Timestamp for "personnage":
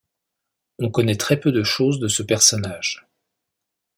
2.23-3.05